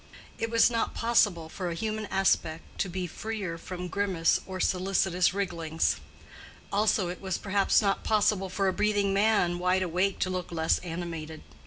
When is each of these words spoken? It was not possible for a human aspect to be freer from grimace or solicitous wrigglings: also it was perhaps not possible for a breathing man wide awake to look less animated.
It 0.39 0.49
was 0.49 0.71
not 0.71 0.95
possible 0.95 1.47
for 1.47 1.69
a 1.69 1.75
human 1.75 2.07
aspect 2.07 2.63
to 2.79 2.89
be 2.89 3.05
freer 3.05 3.59
from 3.59 3.87
grimace 3.87 4.41
or 4.47 4.59
solicitous 4.59 5.31
wrigglings: 5.31 5.97
also 6.73 7.07
it 7.09 7.21
was 7.21 7.37
perhaps 7.37 7.83
not 7.83 8.03
possible 8.03 8.49
for 8.49 8.67
a 8.67 8.73
breathing 8.73 9.13
man 9.13 9.59
wide 9.59 9.83
awake 9.83 10.17
to 10.21 10.31
look 10.31 10.51
less 10.51 10.79
animated. 10.79 11.43